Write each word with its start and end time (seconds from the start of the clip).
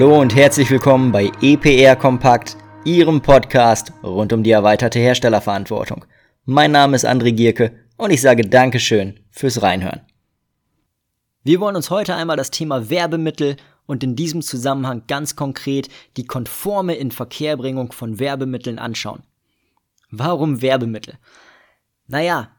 Hallo 0.00 0.20
und 0.20 0.36
herzlich 0.36 0.70
willkommen 0.70 1.10
bei 1.10 1.28
EPR 1.42 1.96
Kompakt, 1.96 2.56
Ihrem 2.84 3.20
Podcast 3.20 3.92
rund 4.04 4.32
um 4.32 4.44
die 4.44 4.52
erweiterte 4.52 5.00
Herstellerverantwortung. 5.00 6.04
Mein 6.44 6.70
Name 6.70 6.94
ist 6.94 7.04
André 7.04 7.32
Gierke 7.32 7.72
und 7.96 8.12
ich 8.12 8.20
sage 8.20 8.42
Dankeschön 8.42 9.18
fürs 9.32 9.60
Reinhören. 9.60 10.02
Wir 11.42 11.58
wollen 11.58 11.74
uns 11.74 11.90
heute 11.90 12.14
einmal 12.14 12.36
das 12.36 12.52
Thema 12.52 12.88
Werbemittel 12.88 13.56
und 13.86 14.04
in 14.04 14.14
diesem 14.14 14.40
Zusammenhang 14.40 15.02
ganz 15.08 15.34
konkret 15.34 15.88
die 16.16 16.28
konforme 16.28 16.94
Inverkehrbringung 16.94 17.90
von 17.90 18.20
Werbemitteln 18.20 18.78
anschauen. 18.78 19.24
Warum 20.12 20.62
Werbemittel? 20.62 21.18
Naja, 22.06 22.52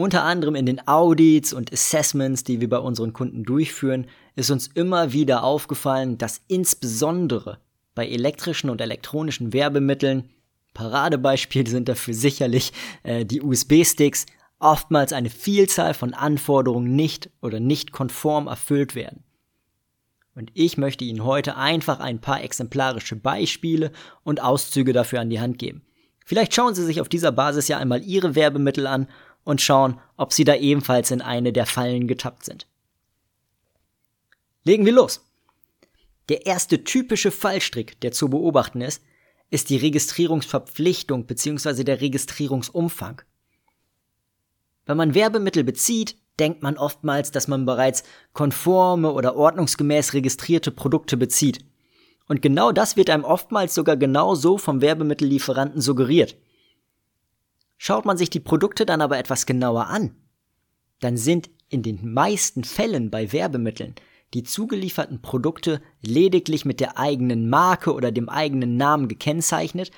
unter 0.00 0.24
anderem 0.24 0.54
in 0.54 0.66
den 0.66 0.86
Audits 0.86 1.52
und 1.52 1.72
Assessments, 1.72 2.44
die 2.44 2.60
wir 2.60 2.68
bei 2.68 2.78
unseren 2.78 3.12
Kunden 3.12 3.44
durchführen, 3.44 4.06
ist 4.36 4.50
uns 4.50 4.66
immer 4.68 5.12
wieder 5.12 5.44
aufgefallen, 5.44 6.18
dass 6.18 6.40
insbesondere 6.48 7.58
bei 7.94 8.08
elektrischen 8.08 8.70
und 8.70 8.80
elektronischen 8.80 9.52
Werbemitteln, 9.52 10.30
Paradebeispiel 10.74 11.66
sind 11.66 11.88
dafür 11.88 12.14
sicherlich 12.14 12.72
äh, 13.02 13.24
die 13.24 13.42
USB-Sticks, 13.42 14.26
oftmals 14.60 15.12
eine 15.12 15.30
Vielzahl 15.30 15.94
von 15.94 16.14
Anforderungen 16.14 16.94
nicht 16.94 17.30
oder 17.40 17.60
nicht 17.60 17.92
konform 17.92 18.46
erfüllt 18.46 18.94
werden. 18.94 19.24
Und 20.34 20.50
ich 20.54 20.78
möchte 20.78 21.04
Ihnen 21.04 21.24
heute 21.24 21.56
einfach 21.56 21.98
ein 21.98 22.20
paar 22.20 22.42
exemplarische 22.42 23.16
Beispiele 23.16 23.90
und 24.22 24.40
Auszüge 24.40 24.92
dafür 24.92 25.20
an 25.20 25.30
die 25.30 25.40
Hand 25.40 25.58
geben. 25.58 25.82
Vielleicht 26.24 26.54
schauen 26.54 26.74
Sie 26.74 26.84
sich 26.84 27.00
auf 27.00 27.08
dieser 27.08 27.32
Basis 27.32 27.66
ja 27.66 27.78
einmal 27.78 28.02
Ihre 28.04 28.36
Werbemittel 28.36 28.86
an 28.86 29.08
und 29.44 29.60
schauen, 29.60 30.00
ob 30.16 30.32
Sie 30.32 30.44
da 30.44 30.54
ebenfalls 30.54 31.10
in 31.10 31.22
eine 31.22 31.52
der 31.52 31.66
Fallen 31.66 32.06
getappt 32.06 32.44
sind. 32.44 32.66
Legen 34.64 34.84
wir 34.84 34.92
los. 34.92 35.24
Der 36.28 36.46
erste 36.46 36.84
typische 36.84 37.30
Fallstrick, 37.30 38.00
der 38.00 38.12
zu 38.12 38.28
beobachten 38.28 38.80
ist, 38.80 39.02
ist 39.50 39.70
die 39.70 39.76
Registrierungsverpflichtung 39.76 41.26
bzw. 41.26 41.82
der 41.82 42.00
Registrierungsumfang. 42.00 43.22
Wenn 44.86 44.96
man 44.96 45.14
Werbemittel 45.14 45.64
bezieht, 45.64 46.16
denkt 46.38 46.62
man 46.62 46.76
oftmals, 46.78 47.32
dass 47.32 47.48
man 47.48 47.66
bereits 47.66 48.02
konforme 48.32 49.12
oder 49.12 49.36
ordnungsgemäß 49.36 50.14
registrierte 50.14 50.70
Produkte 50.70 51.16
bezieht. 51.16 51.64
Und 52.28 52.42
genau 52.42 52.72
das 52.72 52.96
wird 52.96 53.10
einem 53.10 53.24
oftmals 53.24 53.74
sogar 53.74 53.96
genau 53.96 54.34
so 54.34 54.56
vom 54.56 54.80
Werbemittellieferanten 54.80 55.80
suggeriert. 55.80 56.36
Schaut 57.82 58.04
man 58.04 58.18
sich 58.18 58.28
die 58.28 58.40
Produkte 58.40 58.84
dann 58.84 59.00
aber 59.00 59.16
etwas 59.16 59.46
genauer 59.46 59.86
an, 59.86 60.14
dann 61.00 61.16
sind 61.16 61.48
in 61.70 61.82
den 61.82 62.12
meisten 62.12 62.62
Fällen 62.62 63.10
bei 63.10 63.32
Werbemitteln 63.32 63.94
die 64.34 64.42
zugelieferten 64.42 65.22
Produkte 65.22 65.80
lediglich 66.02 66.66
mit 66.66 66.78
der 66.78 66.98
eigenen 66.98 67.48
Marke 67.48 67.94
oder 67.94 68.12
dem 68.12 68.28
eigenen 68.28 68.76
Namen 68.76 69.08
gekennzeichnet 69.08 69.92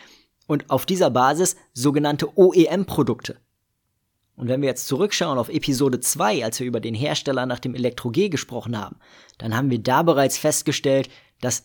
und 0.47 0.71
auf 0.71 0.87
dieser 0.87 1.11
Basis 1.11 1.57
sogenannte 1.73 2.39
OEM-Produkte. 2.39 3.41
Und 4.37 4.47
wenn 4.47 4.63
wir 4.63 4.69
jetzt 4.69 4.87
zurückschauen 4.87 5.37
auf 5.37 5.49
Episode 5.49 5.99
2, 5.99 6.45
als 6.45 6.61
wir 6.61 6.69
über 6.69 6.81
den 6.81 6.95
Hersteller 6.95 7.47
nach 7.47 7.59
dem 7.59 7.75
Elektro-G 7.75 8.29
gesprochen 8.29 8.79
haben, 8.79 8.97
dann 9.39 9.57
haben 9.57 9.71
wir 9.71 9.81
da 9.81 10.05
bereits 10.05 10.39
festgestellt, 10.39 11.11
dass 11.41 11.65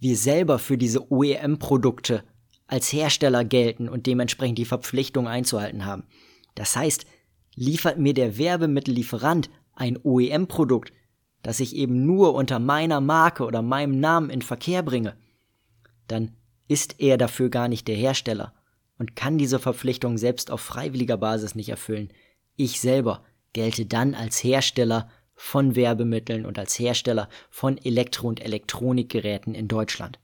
wir 0.00 0.16
selber 0.16 0.58
für 0.58 0.78
diese 0.78 1.12
OEM-Produkte 1.12 2.24
als 2.68 2.92
Hersteller 2.92 3.44
gelten 3.44 3.88
und 3.88 4.06
dementsprechend 4.06 4.58
die 4.58 4.64
Verpflichtung 4.64 5.26
einzuhalten 5.26 5.84
haben. 5.84 6.04
Das 6.54 6.76
heißt, 6.76 7.06
liefert 7.56 7.98
mir 7.98 8.14
der 8.14 8.38
Werbemittellieferant 8.38 9.50
ein 9.74 9.98
OEM-Produkt, 10.02 10.92
das 11.42 11.60
ich 11.60 11.74
eben 11.74 12.06
nur 12.06 12.34
unter 12.34 12.58
meiner 12.58 13.00
Marke 13.00 13.44
oder 13.44 13.62
meinem 13.62 13.98
Namen 13.98 14.30
in 14.30 14.42
Verkehr 14.42 14.82
bringe, 14.82 15.16
dann 16.06 16.32
ist 16.68 17.00
er 17.00 17.16
dafür 17.16 17.48
gar 17.48 17.68
nicht 17.68 17.88
der 17.88 17.96
Hersteller 17.96 18.54
und 18.98 19.16
kann 19.16 19.38
diese 19.38 19.58
Verpflichtung 19.58 20.18
selbst 20.18 20.50
auf 20.50 20.60
freiwilliger 20.60 21.16
Basis 21.16 21.54
nicht 21.54 21.68
erfüllen. 21.68 22.12
Ich 22.56 22.80
selber 22.80 23.24
gelte 23.52 23.86
dann 23.86 24.14
als 24.14 24.42
Hersteller 24.44 25.08
von 25.34 25.76
Werbemitteln 25.76 26.44
und 26.44 26.58
als 26.58 26.78
Hersteller 26.78 27.28
von 27.50 27.78
Elektro- 27.78 28.28
und 28.28 28.44
Elektronikgeräten 28.44 29.54
in 29.54 29.68
Deutschland. 29.68 30.18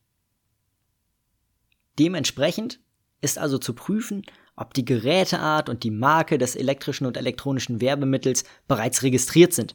Dementsprechend 1.99 2.81
ist 3.21 3.39
also 3.39 3.59
zu 3.59 3.75
prüfen, 3.75 4.23
ob 4.57 4.75
die 4.75 4.85
Geräteart 4.85 5.69
und 5.69 5.83
die 5.83 5.91
Marke 5.91 6.39
des 6.39 6.57
elektrischen 6.57 7.07
und 7.07 7.17
elektronischen 7.17 7.81
Werbemittels 7.81 8.45
bereits 8.69 9.03
registriert 9.03 9.53
sind 9.53 9.75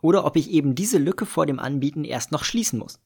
oder 0.00 0.24
ob 0.24 0.36
ich 0.36 0.50
eben 0.50 0.74
diese 0.74 0.98
Lücke 0.98 1.26
vor 1.26 1.46
dem 1.46 1.58
Anbieten 1.58 2.04
erst 2.04 2.32
noch 2.32 2.44
schließen 2.44 2.78
muss. 2.78 3.00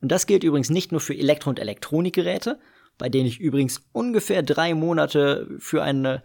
Und 0.00 0.10
das 0.10 0.26
gilt 0.26 0.44
übrigens 0.44 0.70
nicht 0.70 0.92
nur 0.92 1.00
für 1.00 1.14
Elektro- 1.14 1.50
und 1.50 1.58
Elektronikgeräte, 1.58 2.58
bei 2.96 3.08
denen 3.08 3.26
ich 3.26 3.40
übrigens 3.40 3.82
ungefähr 3.92 4.42
drei 4.42 4.74
Monate 4.74 5.48
für 5.58 5.82
eine 5.82 6.22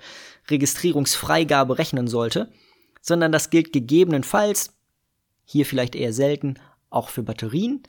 Registrierungsfreigabe 0.50 1.78
rechnen 1.78 2.08
sollte, 2.08 2.52
sondern 3.02 3.32
das 3.32 3.50
gilt 3.50 3.74
gegebenenfalls, 3.74 4.74
hier 5.44 5.66
vielleicht 5.66 5.96
eher 5.96 6.14
selten, 6.14 6.56
auch 6.90 7.09
für 7.09 7.24
Batterien 7.24 7.84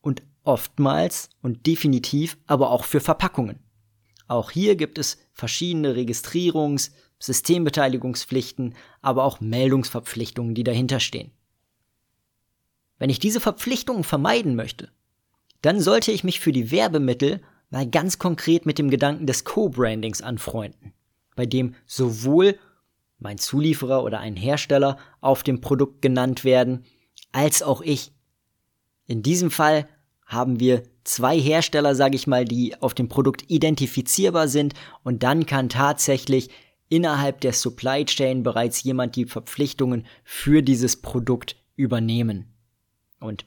und 0.00 0.22
oftmals 0.50 1.30
und 1.42 1.66
definitiv 1.66 2.36
aber 2.46 2.70
auch 2.70 2.84
für 2.84 3.00
Verpackungen. 3.00 3.60
Auch 4.26 4.50
hier 4.50 4.74
gibt 4.74 4.98
es 4.98 5.18
verschiedene 5.32 5.94
Registrierungs-, 5.94 6.90
Systembeteiligungspflichten, 7.20 8.74
aber 9.00 9.24
auch 9.24 9.40
Meldungsverpflichtungen, 9.40 10.54
die 10.54 10.64
dahinter 10.64 10.98
stehen. 10.98 11.30
Wenn 12.98 13.10
ich 13.10 13.20
diese 13.20 13.40
Verpflichtungen 13.40 14.02
vermeiden 14.02 14.56
möchte, 14.56 14.90
dann 15.62 15.80
sollte 15.80 16.10
ich 16.10 16.24
mich 16.24 16.40
für 16.40 16.52
die 16.52 16.72
Werbemittel 16.72 17.40
mal 17.70 17.88
ganz 17.88 18.18
konkret 18.18 18.66
mit 18.66 18.78
dem 18.78 18.90
Gedanken 18.90 19.26
des 19.26 19.44
Co-Brandings 19.44 20.20
anfreunden, 20.20 20.92
bei 21.36 21.46
dem 21.46 21.76
sowohl 21.86 22.58
mein 23.20 23.38
Zulieferer 23.38 24.02
oder 24.02 24.18
ein 24.18 24.34
Hersteller 24.34 24.98
auf 25.20 25.44
dem 25.44 25.60
Produkt 25.60 26.02
genannt 26.02 26.42
werden, 26.42 26.84
als 27.30 27.62
auch 27.62 27.82
ich. 27.82 28.12
In 29.06 29.22
diesem 29.22 29.50
Fall 29.50 29.88
haben 30.30 30.60
wir 30.60 30.84
zwei 31.04 31.38
Hersteller, 31.38 31.94
sage 31.94 32.14
ich 32.14 32.26
mal, 32.26 32.44
die 32.44 32.80
auf 32.80 32.94
dem 32.94 33.08
Produkt 33.08 33.50
identifizierbar 33.50 34.48
sind 34.48 34.74
und 35.02 35.22
dann 35.22 35.44
kann 35.44 35.68
tatsächlich 35.68 36.50
innerhalb 36.88 37.40
der 37.40 37.52
Supply 37.52 38.04
Chain 38.04 38.42
bereits 38.42 38.82
jemand 38.82 39.16
die 39.16 39.26
Verpflichtungen 39.26 40.06
für 40.24 40.62
dieses 40.62 41.02
Produkt 41.02 41.56
übernehmen. 41.76 42.46
Und 43.18 43.44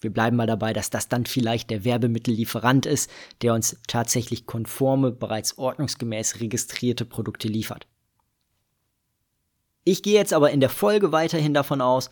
wir 0.00 0.12
bleiben 0.12 0.36
mal 0.36 0.46
dabei, 0.46 0.74
dass 0.74 0.90
das 0.90 1.08
dann 1.08 1.24
vielleicht 1.24 1.70
der 1.70 1.84
Werbemittellieferant 1.84 2.84
ist, 2.84 3.10
der 3.40 3.54
uns 3.54 3.78
tatsächlich 3.88 4.44
konforme, 4.44 5.12
bereits 5.12 5.56
ordnungsgemäß 5.56 6.40
registrierte 6.40 7.06
Produkte 7.06 7.48
liefert. 7.48 7.86
Ich 9.84 10.02
gehe 10.02 10.14
jetzt 10.14 10.34
aber 10.34 10.50
in 10.50 10.60
der 10.60 10.68
Folge 10.68 11.12
weiterhin 11.12 11.54
davon 11.54 11.80
aus, 11.80 12.10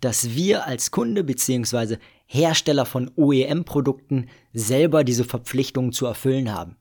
dass 0.00 0.34
wir 0.34 0.66
als 0.66 0.90
Kunde 0.90 1.24
bzw. 1.24 1.98
Hersteller 2.30 2.86
von 2.86 3.10
OEM-Produkten 3.16 4.28
selber 4.52 5.02
diese 5.02 5.24
Verpflichtungen 5.24 5.92
zu 5.92 6.06
erfüllen 6.06 6.52
haben. 6.52 6.76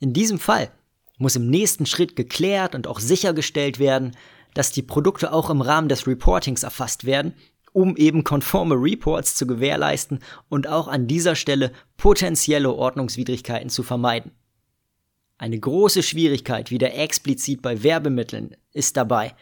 In 0.00 0.12
diesem 0.12 0.38
Fall 0.38 0.70
muss 1.18 1.36
im 1.36 1.48
nächsten 1.48 1.86
Schritt 1.86 2.16
geklärt 2.16 2.74
und 2.74 2.86
auch 2.86 2.98
sichergestellt 2.98 3.78
werden, 3.78 4.16
dass 4.54 4.72
die 4.72 4.82
Produkte 4.82 5.32
auch 5.32 5.50
im 5.50 5.60
Rahmen 5.60 5.88
des 5.88 6.06
Reportings 6.06 6.62
erfasst 6.62 7.04
werden 7.04 7.34
um 7.72 7.96
eben 7.96 8.24
konforme 8.24 8.74
Reports 8.74 9.34
zu 9.34 9.46
gewährleisten 9.46 10.20
und 10.48 10.68
auch 10.68 10.88
an 10.88 11.06
dieser 11.06 11.36
Stelle 11.36 11.72
potenzielle 11.96 12.72
Ordnungswidrigkeiten 12.72 13.70
zu 13.70 13.82
vermeiden. 13.82 14.32
Eine 15.38 15.58
große 15.58 16.02
Schwierigkeit, 16.02 16.70
wieder 16.70 16.94
explizit 16.94 17.62
bei 17.62 17.82
Werbemitteln, 17.82 18.56
ist 18.72 18.96
dabei, 18.96 19.34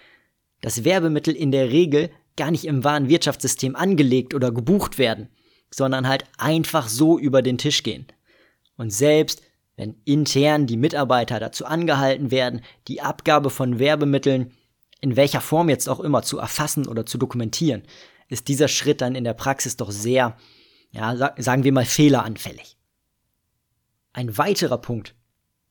dass 0.61 0.85
Werbemittel 0.85 1.35
in 1.35 1.51
der 1.51 1.71
Regel 1.71 2.11
gar 2.39 2.51
nicht 2.51 2.65
im 2.65 2.85
wahren 2.85 3.11
Wirtschaftssystem 3.11 3.77
angelegt 3.77 4.33
oder 4.33 4.51
gebucht 4.51 4.97
werden, 4.97 5.29
sondern 5.71 6.09
halt 6.09 6.25
einfach 6.39 6.89
so 6.89 7.19
über 7.19 7.43
den 7.43 7.59
Tisch 7.59 7.83
gehen. 7.83 8.07
Und 8.77 8.91
selbst 8.91 9.43
wenn 9.77 9.97
intern 10.05 10.67
die 10.67 10.77
Mitarbeiter 10.77 11.39
dazu 11.39 11.67
angehalten 11.67 12.31
werden, 12.31 12.63
die 12.89 13.03
Abgabe 13.03 13.51
von 13.51 13.79
Werbemitteln 13.79 14.53
in 15.01 15.17
welcher 15.17 15.41
Form 15.41 15.69
jetzt 15.69 15.89
auch 15.89 16.01
immer 16.01 16.23
zu 16.23 16.39
erfassen 16.39 16.89
oder 16.89 17.07
zu 17.07 17.19
dokumentieren, 17.19 17.83
ist 18.29 18.49
dieser 18.49 18.69
Schritt 18.69 19.01
dann 19.01 19.15
in 19.15 19.25
der 19.25 19.35
Praxis 19.35 19.77
doch 19.77 19.91
sehr, 19.91 20.37
ja, 20.91 21.35
sagen 21.39 21.65
wir 21.65 21.73
mal, 21.73 21.85
fehleranfällig. 21.85 22.77
Ein 24.13 24.37
weiterer 24.37 24.79
Punkt, 24.79 25.15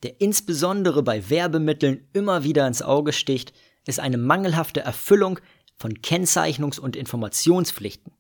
der 0.03 0.21
insbesondere 0.21 1.03
bei 1.03 1.29
Werbemitteln 1.29 2.07
immer 2.13 2.43
wieder 2.43 2.67
ins 2.67 2.81
Auge 2.81 3.11
sticht, 3.11 3.51
ist 3.85 3.99
eine 3.99 4.17
mangelhafte 4.17 4.81
Erfüllung 4.81 5.39
von 5.77 5.94
Kennzeichnungs- 5.94 6.79
und 6.79 6.95
Informationspflichten. 6.95 8.12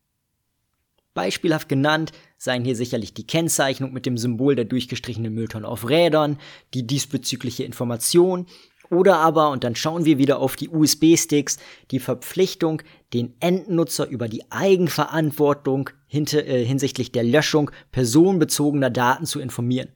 Beispielhaft 1.13 1.67
genannt 1.67 2.11
seien 2.37 2.63
hier 2.63 2.75
sicherlich 2.75 3.11
die 3.11 3.25
Kennzeichnung 3.25 3.91
mit 3.91 4.05
dem 4.05 4.19
Symbol 4.19 4.55
der 4.55 4.65
durchgestrichenen 4.65 5.33
Mülltonne 5.33 5.67
auf 5.67 5.89
Rädern, 5.89 6.37
die 6.75 6.85
diesbezügliche 6.85 7.63
Information 7.63 8.45
Oder 8.89 9.17
aber, 9.17 9.49
und 9.49 9.63
dann 9.63 9.75
schauen 9.75 10.05
wir 10.05 10.17
wieder 10.17 10.39
auf 10.39 10.55
die 10.55 10.69
USB-Sticks, 10.69 11.57
die 11.91 11.99
Verpflichtung, 11.99 12.83
den 13.13 13.33
Endnutzer 13.41 14.07
über 14.07 14.29
die 14.29 14.49
Eigenverantwortung 14.49 15.89
hinter, 16.05 16.45
äh, 16.45 16.63
hinsichtlich 16.63 17.11
der 17.11 17.23
Löschung 17.23 17.71
personenbezogener 17.91 18.89
Daten 18.89 19.25
zu 19.25 19.41
informieren. 19.41 19.89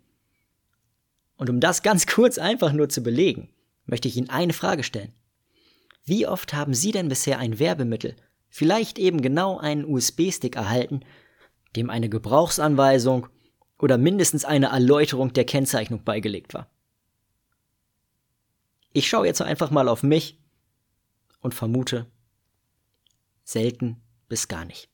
Und 1.38 1.50
um 1.50 1.60
das 1.60 1.84
ganz 1.84 2.06
kurz 2.16 2.38
einfach 2.38 2.74
nur 2.74 2.90
zu 2.90 3.02
belegen, 3.02 3.50
möchte 3.86 4.08
ich 4.08 4.18
Ihnen 4.18 4.30
eine 4.30 4.54
Frage 4.54 4.84
stellen. 4.84 5.14
Wie 6.04 6.28
oft 6.28 6.54
haben 6.54 6.74
Sie 6.74 6.92
denn 6.92 7.10
bisher 7.10 7.40
ein 7.40 7.60
Werbemittel, 7.60 8.16
vielleicht 8.50 9.00
eben 9.00 9.22
genau 9.22 9.58
einen 9.58 9.86
USB-Stick 9.86 10.56
erhalten, 10.56 11.02
dem 11.76 11.90
eine 11.90 12.10
Gebrauchsanweisung 12.10 13.28
oder 13.78 13.98
mindestens 13.98 14.46
eine 14.46 14.68
Erläuterung 14.68 15.34
der 15.34 15.46
Kennzeichnung 15.46 16.04
beigelegt 16.04 16.54
war? 16.54 16.70
Ich 18.94 19.08
schaue 19.08 19.26
jetzt 19.26 19.42
einfach 19.42 19.72
mal 19.72 19.88
auf 19.88 20.04
mich 20.04 20.40
und 21.40 21.54
vermute, 21.54 22.08
selten 23.44 24.02
bis 24.28 24.48
gar 24.48 24.66
nicht. 24.66 24.90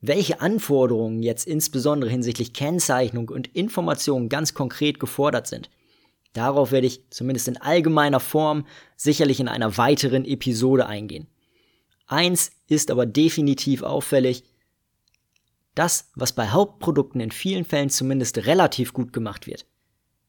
Welche 0.00 0.40
Anforderungen 0.40 1.22
jetzt 1.22 1.46
insbesondere 1.46 2.10
hinsichtlich 2.10 2.52
Kennzeichnung 2.52 3.28
und 3.28 3.48
Information 3.54 4.28
ganz 4.28 4.54
konkret 4.54 5.00
gefordert 5.00 5.46
sind, 5.46 5.70
darauf 6.36 6.72
werde 6.72 6.86
ich 6.86 7.08
zumindest 7.10 7.48
in 7.48 7.56
allgemeiner 7.56 8.20
Form 8.20 8.66
sicherlich 8.96 9.40
in 9.40 9.48
einer 9.48 9.76
weiteren 9.76 10.24
Episode 10.24 10.86
eingehen. 10.86 11.26
Eins 12.06 12.52
ist 12.68 12.90
aber 12.90 13.06
definitiv 13.06 13.82
auffällig, 13.82 14.44
das, 15.74 16.10
was 16.14 16.32
bei 16.32 16.48
Hauptprodukten 16.48 17.20
in 17.20 17.30
vielen 17.30 17.64
Fällen 17.64 17.90
zumindest 17.90 18.38
relativ 18.46 18.92
gut 18.92 19.12
gemacht 19.12 19.46
wird, 19.46 19.66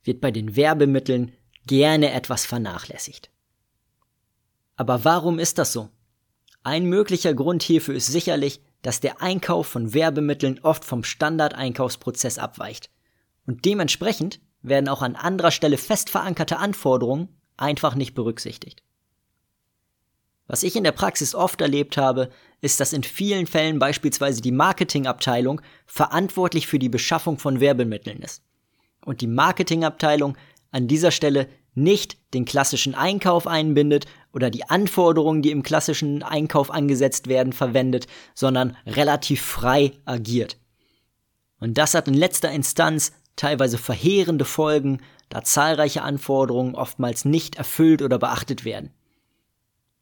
wird 0.04 0.20
bei 0.20 0.32
den 0.32 0.56
Werbemitteln 0.56 1.32
gerne 1.66 2.12
etwas 2.12 2.46
vernachlässigt. 2.46 3.30
Aber 4.76 5.06
warum 5.06 5.40
ist 5.40 5.58
das 5.58 5.72
so? 5.72 5.90
Ein 6.64 6.86
möglicher 6.86 7.34
Grund 7.34 7.64
hierfür 7.64 7.96
ist 7.96 8.08
sicherlich, 8.08 8.62
dass 8.82 9.00
der 9.00 9.22
Einkauf 9.22 9.68
von 9.68 9.94
Werbemitteln 9.94 10.60
oft 10.64 10.84
vom 10.84 11.04
Standardeinkaufsprozess 11.04 12.38
abweicht. 12.38 12.90
Und 13.46 13.66
dementsprechend 13.66 14.42
werden 14.62 14.90
auch 14.90 15.02
an 15.02 15.16
anderer 15.16 15.52
Stelle 15.52 15.78
fest 15.78 16.10
verankerte 16.10 16.58
Anforderungen 16.58 17.30
einfach 17.58 17.96
nicht 17.96 18.14
berücksichtigt. 18.14 18.84
Was 20.48 20.64
ich 20.64 20.76
in 20.76 20.84
der 20.84 20.94
Praxis 20.94 21.36
oft 21.36 21.60
erlebt 21.60 21.98
habe, 21.98 22.30
ist, 22.62 22.80
dass 22.80 22.94
in 22.94 23.04
vielen 23.04 23.48
Fällen 23.48 23.80
beispielsweise 23.80 24.42
die 24.42 24.54
Marketingabteilung 24.54 25.62
verantwortlich 25.86 26.68
für 26.68 26.80
die 26.80 26.90
Beschaffung 26.90 27.38
von 27.38 27.60
Werbemitteln 27.60 28.22
ist. 28.22 28.44
Und 29.06 29.22
die 29.22 29.28
Marketingabteilung 29.28 30.38
an 30.72 30.88
dieser 30.88 31.12
Stelle 31.12 31.50
nicht 31.76 32.18
den 32.34 32.46
klassischen 32.46 32.96
Einkauf 32.96 33.46
einbindet 33.46 34.06
oder 34.34 34.50
die 34.50 34.68
Anforderungen, 34.68 35.42
die 35.42 35.52
im 35.52 35.64
klassischen 35.64 36.24
Einkauf 36.24 36.72
angesetzt 36.72 37.28
werden, 37.28 37.54
verwendet, 37.54 38.08
sondern 38.34 38.76
relativ 38.88 39.42
frei 39.42 39.94
agiert. 40.06 40.58
Und 41.60 41.78
das 41.78 41.94
hat 41.94 42.08
in 42.08 42.14
letzter 42.14 42.52
Instanz 42.52 43.12
teilweise 43.38 43.78
verheerende 43.78 44.44
Folgen, 44.44 45.02
da 45.30 45.44
zahlreiche 45.44 46.02
Anforderungen 46.02 46.76
oftmals 46.76 47.24
nicht 47.24 47.56
erfüllt 47.56 48.02
oder 48.02 48.20
beachtet 48.20 48.66
werden. 48.66 48.92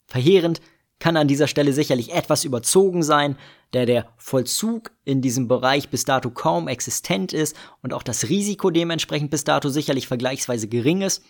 Verheerend 0.08 0.62
kann 1.00 1.18
an 1.18 1.28
dieser 1.28 1.48
Stelle 1.48 1.74
sicherlich 1.74 2.14
etwas 2.14 2.46
überzogen 2.46 3.04
sein, 3.04 3.38
da 3.72 3.86
der 3.86 4.08
Vollzug 4.18 4.92
in 5.04 5.22
diesem 5.22 5.48
Bereich 5.48 5.90
bis 5.90 6.06
dato 6.06 6.30
kaum 6.30 6.68
existent 6.68 7.34
ist 7.34 7.56
und 7.82 7.94
auch 7.94 8.04
das 8.04 8.30
Risiko 8.30 8.70
dementsprechend 8.70 9.30
bis 9.30 9.44
dato 9.44 9.70
sicherlich 9.70 10.08
vergleichsweise 10.08 10.68
gering 10.68 11.02
ist. 11.02 11.24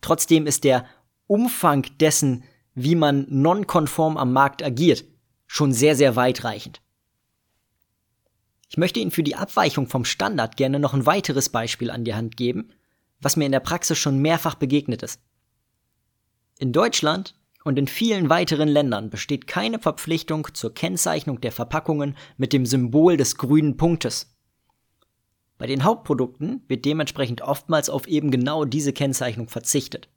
Trotzdem 0.00 0.46
ist 0.46 0.64
der 0.64 0.86
Umfang 1.26 1.86
dessen, 2.00 2.44
wie 2.74 2.94
man 2.94 3.26
nonkonform 3.28 4.16
am 4.16 4.32
Markt 4.32 4.62
agiert, 4.62 5.04
schon 5.46 5.72
sehr, 5.72 5.96
sehr 5.96 6.16
weitreichend. 6.16 6.80
Ich 8.70 8.76
möchte 8.76 9.00
Ihnen 9.00 9.10
für 9.10 9.24
die 9.24 9.34
Abweichung 9.34 9.88
vom 9.88 10.04
Standard 10.04 10.56
gerne 10.56 10.78
noch 10.78 10.94
ein 10.94 11.04
weiteres 11.04 11.48
Beispiel 11.48 11.90
an 11.90 12.04
die 12.04 12.14
Hand 12.14 12.36
geben, 12.36 12.70
was 13.20 13.36
mir 13.36 13.44
in 13.44 13.52
der 13.52 13.58
Praxis 13.58 13.98
schon 13.98 14.22
mehrfach 14.22 14.54
begegnet 14.54 15.02
ist. 15.02 15.20
In 16.60 16.72
Deutschland 16.72 17.34
und 17.64 17.80
in 17.80 17.88
vielen 17.88 18.30
weiteren 18.30 18.68
Ländern 18.68 19.10
besteht 19.10 19.48
keine 19.48 19.80
Verpflichtung 19.80 20.46
zur 20.54 20.72
Kennzeichnung 20.72 21.40
der 21.40 21.50
Verpackungen 21.50 22.16
mit 22.36 22.52
dem 22.52 22.64
Symbol 22.64 23.16
des 23.16 23.36
grünen 23.36 23.76
Punktes. 23.76 24.36
Bei 25.58 25.66
den 25.66 25.82
Hauptprodukten 25.82 26.62
wird 26.68 26.84
dementsprechend 26.84 27.42
oftmals 27.42 27.90
auf 27.90 28.06
eben 28.06 28.30
genau 28.30 28.64
diese 28.64 28.92
Kennzeichnung 28.92 29.48
verzichtet. 29.48 30.08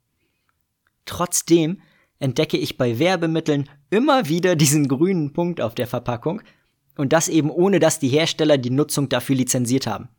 Trotzdem 1.06 1.82
entdecke 2.20 2.58
ich 2.58 2.78
bei 2.78 3.00
Werbemitteln 3.00 3.68
immer 3.90 4.30
wieder 4.30 4.56
diesen 4.56 4.88
grünen 4.88 5.34
Punkt 5.34 5.60
auf 5.60 5.74
der 5.74 5.88
Verpackung 5.88 6.44
und 6.98 7.14
das 7.14 7.28
eben 7.28 7.50
ohne 7.50 7.80
dass 7.80 8.00
die 8.00 8.10
Hersteller 8.10 8.58
die 8.58 8.70
Nutzung 8.70 9.10
dafür 9.10 9.36
lizenziert 9.36 9.88
haben. 9.88 10.10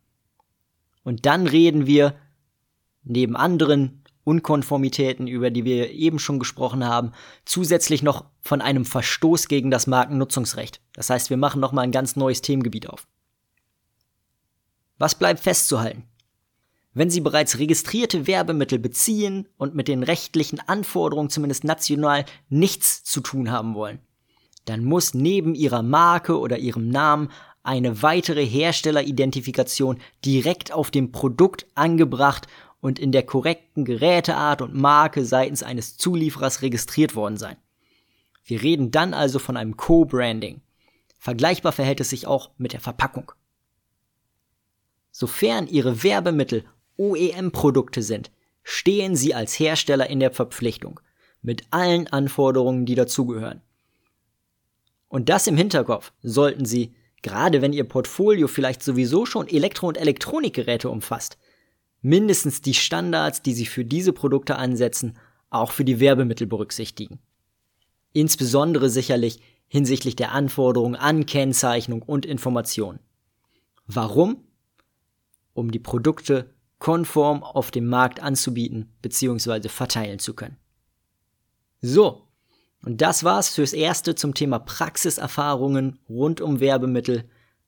Und 1.03 1.25
dann 1.25 1.47
reden 1.47 1.85
wir 1.85 2.15
neben 3.03 3.35
anderen 3.35 4.01
Unkonformitäten, 4.23 5.27
über 5.27 5.51
die 5.51 5.65
wir 5.65 5.91
eben 5.91 6.17
schon 6.17 6.39
gesprochen 6.39 6.83
haben, 6.83 7.11
zusätzlich 7.45 8.01
noch 8.01 8.25
von 8.41 8.59
einem 8.59 8.83
Verstoß 8.83 9.47
gegen 9.47 9.69
das 9.69 9.85
Markennutzungsrecht. 9.85 10.81
Das 10.93 11.11
heißt, 11.11 11.29
wir 11.29 11.37
machen 11.37 11.61
nochmal 11.61 11.83
ein 11.83 11.91
ganz 11.91 12.15
neues 12.15 12.41
Themengebiet 12.41 12.89
auf. 12.89 13.07
Was 14.97 15.15
bleibt 15.15 15.41
festzuhalten? 15.41 16.05
Wenn 16.93 17.09
Sie 17.09 17.21
bereits 17.21 17.59
registrierte 17.59 18.25
Werbemittel 18.25 18.79
beziehen 18.79 19.47
und 19.57 19.75
mit 19.75 19.89
den 19.89 20.01
rechtlichen 20.01 20.59
Anforderungen 20.59 21.29
zumindest 21.29 21.63
national 21.63 22.25
nichts 22.49 23.03
zu 23.03 23.21
tun 23.21 23.51
haben 23.51 23.75
wollen, 23.75 23.99
dann 24.65 24.83
muss 24.83 25.13
neben 25.13 25.55
Ihrer 25.55 25.83
Marke 25.83 26.39
oder 26.39 26.57
Ihrem 26.57 26.89
Namen 26.89 27.29
eine 27.63 28.01
weitere 28.03 28.45
Herstelleridentifikation 28.45 29.99
direkt 30.23 30.71
auf 30.71 30.91
dem 30.91 31.11
Produkt 31.11 31.65
angebracht 31.73 32.47
und 32.79 32.99
in 32.99 33.11
der 33.11 33.23
korrekten 33.23 33.85
Geräteart 33.85 34.61
und 34.61 34.75
Marke 34.75 35.25
seitens 35.25 35.63
eines 35.63 35.97
Zulieferers 35.97 36.61
registriert 36.61 37.15
worden 37.15 37.37
sein. 37.37 37.57
Wir 38.43 38.61
reden 38.61 38.91
dann 38.91 39.15
also 39.15 39.39
von 39.39 39.57
einem 39.57 39.75
Co-Branding. 39.75 40.61
Vergleichbar 41.17 41.71
verhält 41.71 41.99
es 41.99 42.11
sich 42.11 42.27
auch 42.27 42.51
mit 42.57 42.73
der 42.73 42.79
Verpackung. 42.79 43.31
Sofern 45.09 45.65
Ihre 45.65 46.03
Werbemittel 46.03 46.65
OEM-Produkte 46.97 48.03
sind, 48.03 48.29
stehen 48.63 49.15
Sie 49.15 49.33
als 49.33 49.57
Hersteller 49.57 50.07
in 50.07 50.19
der 50.19 50.31
Verpflichtung, 50.31 50.99
mit 51.41 51.63
allen 51.71 52.07
Anforderungen, 52.07 52.85
die 52.85 52.95
dazugehören. 52.95 53.61
Und 55.15 55.29
das 55.29 55.47
im 55.47 55.55
Hinterkopf 55.55 56.11
sollten 56.23 56.65
Sie, 56.65 56.93
gerade 57.21 57.61
wenn 57.61 57.71
Ihr 57.71 57.85
Portfolio 57.85 58.49
vielleicht 58.49 58.83
sowieso 58.83 59.25
schon 59.25 59.47
Elektro- 59.47 59.87
und 59.87 59.97
Elektronikgeräte 59.97 60.89
umfasst, 60.89 61.37
mindestens 62.01 62.59
die 62.59 62.73
Standards, 62.73 63.41
die 63.41 63.53
sie 63.53 63.65
für 63.65 63.85
diese 63.85 64.11
Produkte 64.11 64.57
ansetzen, 64.57 65.17
auch 65.49 65.71
für 65.71 65.85
die 65.85 66.01
Werbemittel 66.01 66.47
berücksichtigen. 66.47 67.19
Insbesondere 68.11 68.89
sicherlich 68.89 69.39
hinsichtlich 69.69 70.17
der 70.17 70.33
Anforderungen 70.33 70.97
an 70.97 71.25
Kennzeichnung 71.25 72.01
und 72.01 72.25
Information. 72.25 72.99
Warum? 73.87 74.43
Um 75.53 75.71
die 75.71 75.79
Produkte 75.79 76.53
konform 76.77 77.41
auf 77.41 77.71
dem 77.71 77.87
Markt 77.87 78.21
anzubieten 78.21 78.91
bzw. 79.01 79.69
verteilen 79.69 80.19
zu 80.19 80.33
können. 80.33 80.57
So, 81.79 82.24
und 82.83 83.01
das 83.01 83.23
war's 83.23 83.49
fürs 83.49 83.73
Erste 83.73 84.15
zum 84.15 84.33
Thema 84.33 84.59
Praxiserfahrungen 84.59 85.99
rund 86.07 86.39
um 86.41 86.59
Werbemittel. 86.59 87.23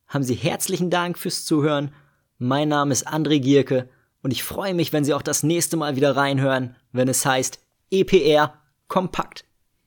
Haben 0.07 0.23
Sie 0.23 0.35
herzlichen 0.35 0.89
Dank 0.89 1.17
fürs 1.17 1.43
Zuhören. 1.45 1.91
Mein 2.37 2.69
Name 2.69 2.91
ist 2.91 3.07
André 3.07 3.39
Gierke 3.39 3.89
und 4.21 4.31
ich 4.31 4.43
freue 4.43 4.73
mich, 4.73 4.93
wenn 4.93 5.03
Sie 5.03 5.13
auch 5.13 5.21
das 5.21 5.41
nächste 5.41 5.77
Mal 5.77 5.95
wieder 5.95 6.15
reinhören, 6.15 6.75
wenn 6.91 7.07
es 7.07 7.25
heißt 7.25 7.59
EPR 7.89 8.53
kompakt. 8.87 9.46